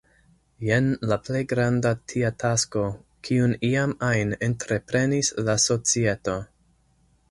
Jen 0.67 0.87
la 1.11 1.17
plej 1.27 1.41
granda 1.51 1.91
tia 2.13 2.33
tasko, 2.45 2.87
kiun 3.29 3.55
iam 3.73 3.97
ajn 4.11 4.35
entreprenis 4.51 5.35
la 5.49 5.61
societo. 5.71 6.41